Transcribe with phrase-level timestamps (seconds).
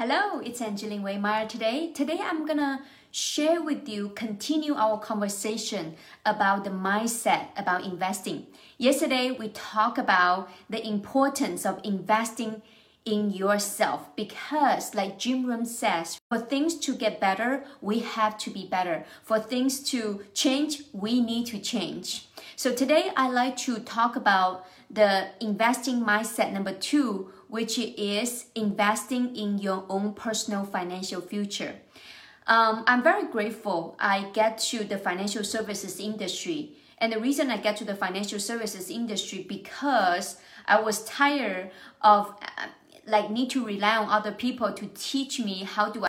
[0.00, 1.90] Hello, it's Angeline Waymeyer today.
[1.92, 8.46] Today I'm gonna share with you, continue our conversation about the mindset about investing.
[8.76, 12.62] Yesterday we talked about the importance of investing
[13.04, 18.50] in yourself because like Jim Rohn says, for things to get better, we have to
[18.50, 19.04] be better.
[19.24, 22.28] For things to change, we need to change.
[22.54, 29.34] So today I like to talk about the investing mindset number two, which is investing
[29.34, 31.74] in your own personal financial future.
[32.46, 36.76] Um, I'm very grateful I get to the financial services industry.
[36.98, 41.70] And the reason I get to the financial services industry because I was tired
[42.02, 42.66] of uh,
[43.06, 46.08] like need to rely on other people to teach me how to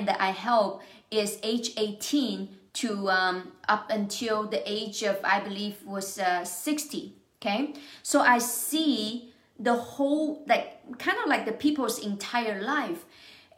[0.00, 5.76] that I help is age 18 to um, up until the age of I believe
[5.84, 7.74] was uh, 60 okay?
[8.02, 13.04] So I see the whole like kind of like the people's entire life.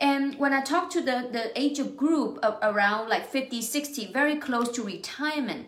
[0.01, 4.13] And when I talk to the the age of group of around like 50 60
[4.13, 5.67] very close to retirement.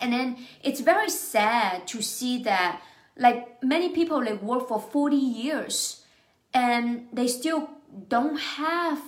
[0.00, 2.82] And then it's very sad to see that
[3.16, 6.04] like many people they work for 40 years
[6.52, 7.70] and they still
[8.08, 9.00] don't have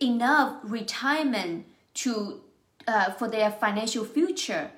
[0.00, 2.40] enough retirement to
[2.86, 4.70] uh, for their financial future.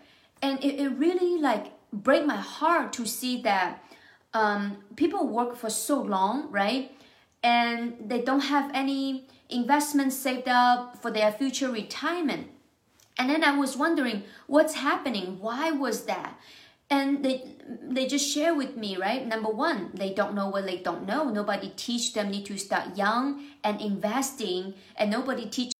[0.42, 3.82] And it, it really like break my heart to see that
[4.34, 6.92] um, people work for so long right?
[7.42, 12.48] And they don't have any investment saved up for their future retirement.
[13.18, 15.38] And then i was wondering what's happening?
[15.40, 16.38] Why was that
[16.90, 17.42] and they
[17.82, 19.26] they just share with me right?
[19.26, 21.30] Number one they don't know what they don't know.
[21.30, 25.72] Nobody teach them need to start young and investing and nobody teach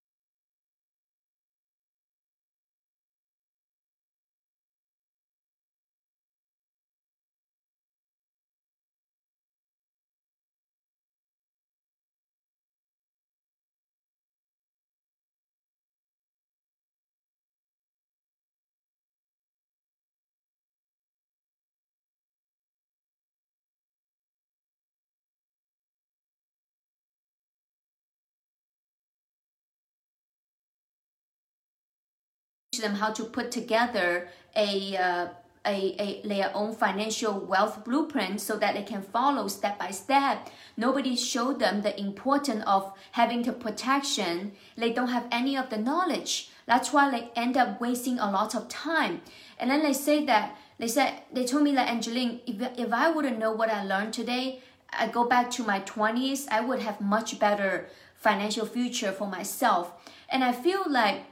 [32.87, 35.29] them how to put together a uh,
[35.67, 40.49] a, a, their own financial wealth blueprint so that they can follow step by step.
[40.77, 44.53] Nobody showed them the importance of having the protection.
[44.77, 46.51] They don't have any of the knowledge.
[46.67, 49.23] That's why they end up wasting a lot of time.
[49.59, 53.11] And then they say that they said they told me that Angeline, if, if I
[53.11, 54.61] wouldn't know what I learned today,
[54.93, 59.93] I go back to my 20s, I would have much better financial future for myself.
[60.29, 61.25] And I feel like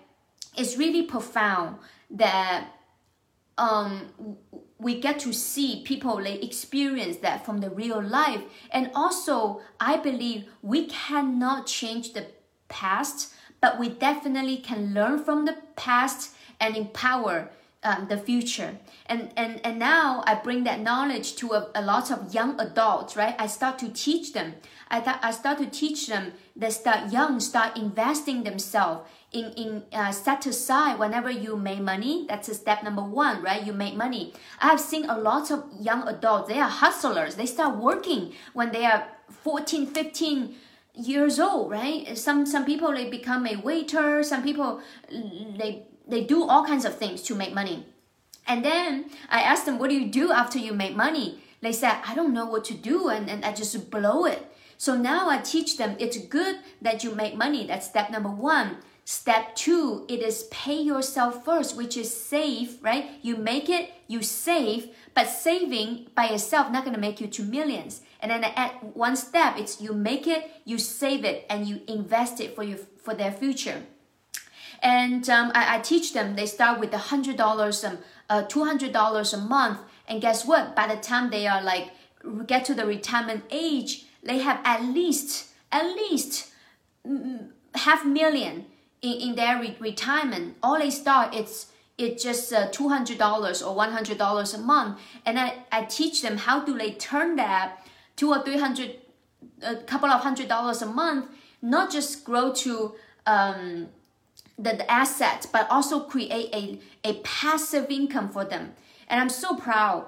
[0.56, 1.76] it's really profound
[2.10, 2.68] that
[3.58, 4.36] um,
[4.78, 8.42] we get to see people they experience that from the real life.
[8.70, 12.26] And also i believe we cannot change the
[12.68, 17.50] past but we definitely can learn from the past and empower
[17.84, 18.78] um, the future.
[19.06, 23.16] And, and and now i bring that knowledge to a, a lot of young adults
[23.16, 23.34] right?
[23.38, 24.54] I start to teach them.
[24.90, 29.82] I, th- I start to teach them that start young start investing themselves in in
[29.92, 32.24] uh, set aside whenever you make money.
[32.28, 33.64] That's a step number one right?
[33.64, 34.32] You make money.
[34.60, 37.34] I have seen a lot of young adults they are hustlers.
[37.34, 40.54] They start working when they are 14 15
[40.94, 42.16] years old right?
[42.16, 44.22] Some some people they become a waiter.
[44.22, 44.80] Some people
[45.10, 47.86] they they do all kinds of things to make money
[48.46, 52.00] and then i asked them what do you do after you make money they said
[52.06, 55.38] i don't know what to do and, and i just blow it so now i
[55.38, 60.22] teach them it's good that you make money that's step number one Step two, it
[60.22, 63.10] is pay yourself first, which is save, right?
[63.20, 68.00] You make it, you save, but saving by itself not gonna make you to millions.
[68.20, 72.40] And then at one step, it's you make it, you save it, and you invest
[72.40, 73.82] it for you for their future.
[74.84, 76.36] And um, I, I, teach them.
[76.36, 77.98] They start with a hundred dollars, um,
[78.28, 80.76] uh, two hundred dollars a month, and guess what?
[80.76, 81.90] By the time they are like
[82.46, 86.52] get to the retirement age, they have at least at least
[87.06, 88.66] mm, half million
[89.04, 91.66] in, in their re- retirement, all they start it's
[91.96, 94.98] it's just uh, $200 or $100 a month.
[95.24, 97.86] And I, I teach them how do they turn that
[98.16, 98.96] two or 300
[99.62, 101.26] a couple of hundred dollars a month
[101.62, 102.94] not just grow to
[103.26, 103.88] um,
[104.58, 108.74] the, the asset, but also create a, a passive income for them.
[109.08, 110.06] And I'm so proud.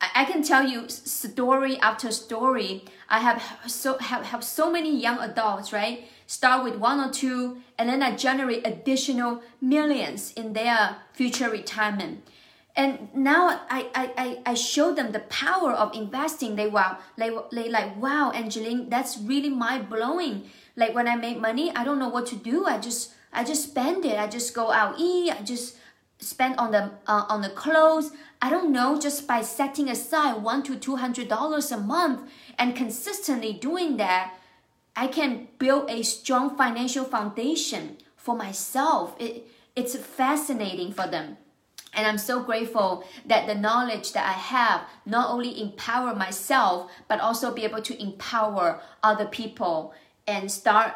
[0.00, 2.84] I, I can tell you story after story.
[3.08, 6.08] I have so have, have so many young adults, right?
[6.26, 12.22] Start with one or two, and then I generate additional millions in their future retirement.
[12.76, 16.54] And now I, I, I, I show them the power of investing.
[16.54, 20.48] They wow, they, they like, wow, Angeline, that's really mind blowing.
[20.76, 22.66] Like when I make money, I don't know what to do.
[22.66, 24.18] I just I just spend it.
[24.18, 25.30] I just go out eat.
[25.32, 25.76] I just
[26.18, 28.12] spend on the uh, on the clothes.
[28.40, 28.98] I don't know.
[28.98, 34.34] Just by setting aside one to two hundred dollars a month and consistently doing that,
[34.96, 39.14] I can build a strong financial foundation for myself.
[39.18, 39.46] It
[39.76, 41.36] it's fascinating for them.
[41.94, 47.20] And I'm so grateful that the knowledge that I have not only empower myself, but
[47.20, 49.94] also be able to empower other people
[50.26, 50.94] and start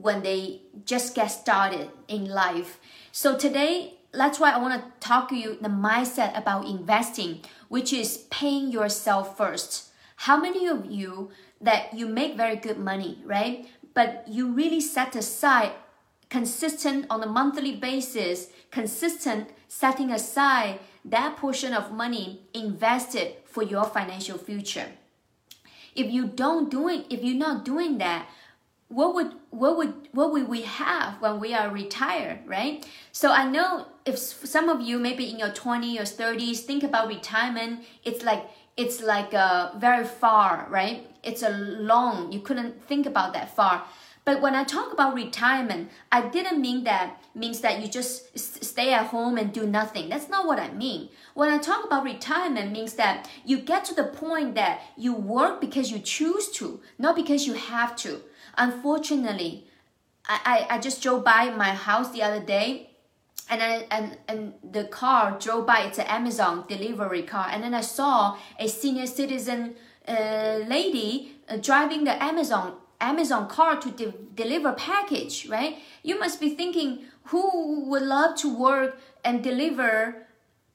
[0.00, 2.78] when they just get started in life.
[3.12, 7.92] So today, that's why I want to talk to you the mindset about investing, which
[7.92, 9.90] is paying yourself first.
[10.16, 11.30] How many of you
[11.60, 13.68] that you make very good money, right?
[13.94, 15.72] But you really set aside
[16.28, 23.84] consistent on a monthly basis, consistent setting aside that portion of money invested for your
[23.84, 24.88] financial future.
[25.94, 28.28] If you don't doing if you're not doing that,
[28.88, 32.86] what would what would what would we have when we are retired right?
[33.12, 37.08] So i know if some of you maybe in your 20s or 30s think about
[37.08, 38.44] retirement it's like
[38.76, 41.10] it's like uh, very far right?
[41.24, 43.84] It's a long you couldn't think about that far.
[44.24, 48.92] But when i talk about retirement i didn't mean that means that you just stay
[48.92, 50.08] at home and do nothing.
[50.08, 51.08] That's not what i mean.
[51.34, 55.60] When i talk about retirement means that you get to the point that you work
[55.60, 58.22] because you choose to not because you have to
[58.56, 59.66] Unfortunately,
[60.28, 62.90] I, I, I just drove by my house the other day
[63.48, 65.82] and I, and and the car drove by.
[65.82, 67.48] It's an Amazon delivery car.
[67.50, 69.76] And then I saw a senior citizen
[70.08, 75.78] uh, lady uh, driving the Amazon Amazon car to de- deliver package right?
[76.02, 80.26] You must be thinking who would love to work and deliver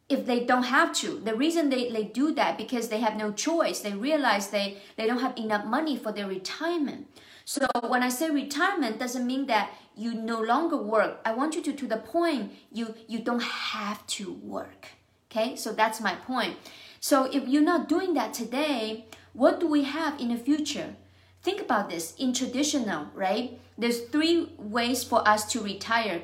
[0.07, 1.19] if they don't have to?
[1.19, 3.79] The reason they, they do that because they have no choice.
[3.79, 7.07] They realize they, they don't have enough money for their retirement
[7.45, 11.19] so when I say retirement doesn't mean that you no longer work.
[11.25, 14.87] I want you to to the point you you don't have to work.
[15.29, 15.55] Okay?
[15.55, 16.57] So that's my point.
[16.99, 20.95] So if you're not doing that today, what do we have in the future?
[21.41, 22.13] Think about this.
[22.17, 23.59] In traditional, right?
[23.77, 26.21] There's three ways for us to retire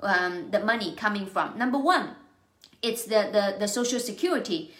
[0.00, 1.56] um, the money coming from.
[1.56, 2.16] Number one,
[2.82, 4.74] it's the, the, the social security.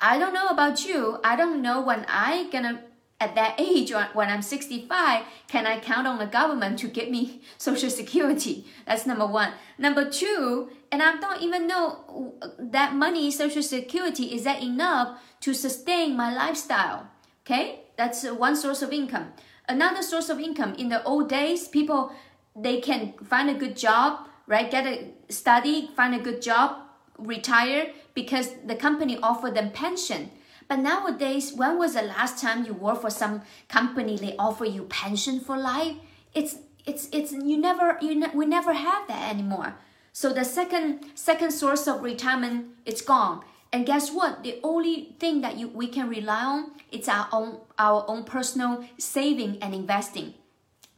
[0.00, 1.18] I don't know about you.
[1.24, 2.82] I don't know when I gonna
[3.20, 7.42] at that age when I'm 65, can I count on the government to give me
[7.58, 8.66] social security?
[8.86, 9.52] That's number one.
[9.76, 15.20] Number two, and I don't even know uh, that money, social security, is that enough
[15.40, 17.08] to sustain my lifestyle?
[17.44, 19.32] Okay, that's one source of income.
[19.68, 22.12] Another source of income in the old days, people
[22.54, 24.70] they can find a good job, right?
[24.70, 26.82] Get a study, find a good job,
[27.18, 30.30] retire because the company offer them pension
[30.68, 34.84] but nowadays, when was the last time you work for some company they offer you
[34.84, 35.96] pension for life?
[36.34, 39.76] It's it's it's you never you ne- we never have that anymore.
[40.12, 43.44] So the second second source of retirement it's gone.
[43.72, 44.42] And guess what?
[44.42, 48.84] The only thing that you we can rely on it's our own our own personal
[48.98, 50.34] saving and investing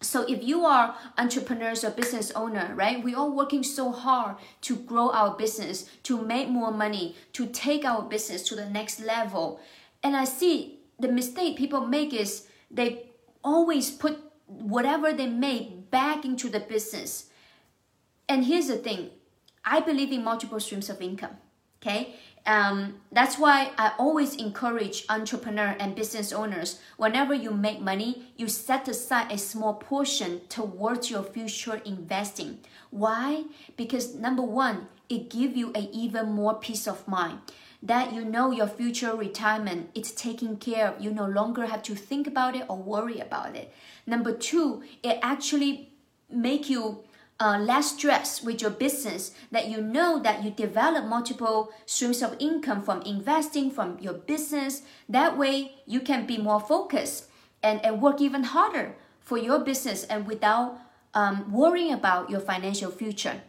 [0.03, 4.77] so if you are entrepreneurs or business owner right we are working so hard to
[4.77, 9.61] grow our business to make more money to take our business to the next level.
[10.03, 13.11] And i see the mistake people make is they
[13.45, 17.27] always put whatever they make back into the business.
[18.29, 19.11] And here's the thing
[19.65, 21.37] i believe in multiple streams of income
[21.81, 22.15] okay
[22.47, 26.81] um, that's why I always encourage entrepreneur and business owners.
[26.97, 32.61] Whenever you make money, you set aside a small portion towards your future investing.
[32.91, 33.45] Why?
[33.77, 37.41] Because number one, it gives you a even more peace of mind
[37.83, 41.01] that you know your future retirement it's taken care of.
[41.01, 43.73] You no longer have to think about it or worry about it.
[44.07, 45.93] Number two, it actually
[46.31, 47.05] make you
[47.41, 52.37] uh, less stress with your business that you know that you develop multiple streams of
[52.39, 54.83] income from investing from your business.
[55.09, 57.29] That way you can be more focused
[57.63, 60.79] and, and work even harder for your business and without
[61.15, 63.41] um, worrying about your financial future.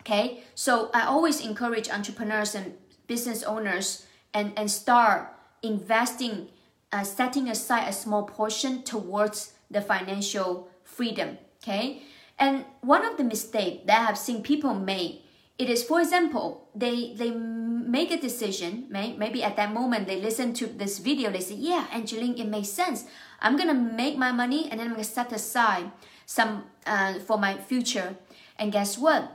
[0.00, 0.42] Okay?
[0.54, 2.74] So i always encourage entrepreneurs and
[3.06, 5.30] business owners and, and start
[5.62, 6.48] investing
[6.92, 11.38] uh, setting aside a small portion towards the financial freedom.
[11.62, 12.02] Okay,
[12.38, 15.24] and one of the mistakes that I have seen people make
[15.56, 18.86] it is, for example, they they make a decision.
[18.90, 21.30] May, maybe at that moment they listen to this video.
[21.30, 23.04] They say, "Yeah, Angeline, it makes sense.
[23.40, 25.92] I'm gonna make my money and then I'm gonna set aside
[26.26, 28.16] some uh, for my future."
[28.58, 29.30] And guess what?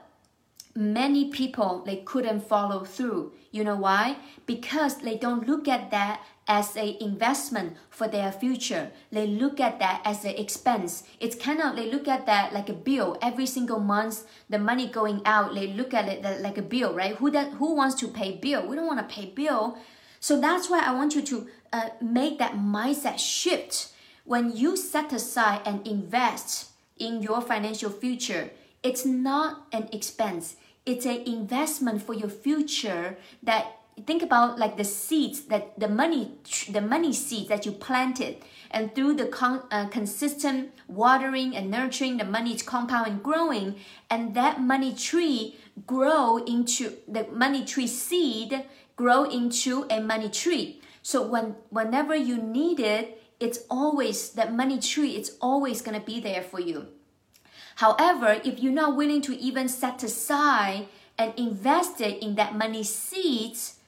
[0.76, 3.32] Many people they couldn't follow through.
[3.52, 4.18] You know why?
[4.46, 8.92] Because they don't look at that as a investment for their future.
[9.12, 11.04] They look at that as an expense.
[11.20, 14.26] It's kind of they look at that like a bill every single month.
[14.50, 17.16] The money going out, they look at it like a bill, right?
[17.16, 18.68] Who that who wants to pay bill?
[18.68, 19.78] We don't want to pay bill.
[20.20, 23.94] So that's why I want you to uh, make that mindset shift.
[24.26, 28.52] When you set aside and invest in your financial future,
[28.84, 30.56] it's not an expense.
[30.86, 36.34] It's an investment for your future that think about like the seeds that the money
[36.70, 38.38] the money seeds that you planted.
[38.72, 43.76] And through the con, uh, consistent watering and nurturing the money compound and growing.
[44.10, 48.66] And that money tree grow into the money tree seed
[48.96, 50.82] grow into a money tree.
[51.02, 56.06] So when whenever you need it it's always that money tree it's always going to
[56.06, 56.88] be there for you.
[57.78, 60.88] However if you're not willing to even set aside
[61.18, 63.79] and invest it in that money seeds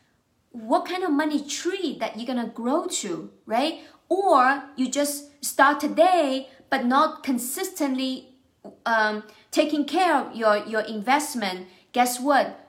[0.51, 3.79] what kind of money tree that you're gonna grow to, right?
[4.09, 8.35] Or you just start today, but not consistently
[8.85, 11.67] um, taking care of your, your investment.
[11.93, 12.67] Guess what?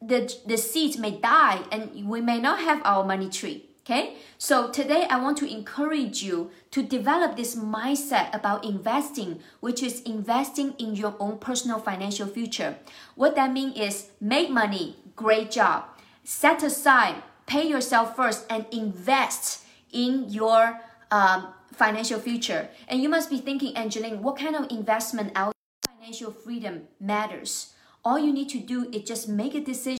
[0.00, 3.70] The, the seeds may die and we may not have our money tree.
[3.84, 9.82] Okay, so today I want to encourage you to develop this mindset about investing, which
[9.82, 12.76] is investing in your own personal financial future.
[13.14, 15.84] What that means is make money, great job
[16.24, 22.68] set aside, pay yourself first, and invest in your um, financial future.
[22.88, 25.52] And you must be thinking, Angeline, what kind of investment out
[25.86, 27.74] financial freedom matters?
[28.04, 29.92] All you need to do is just make a decision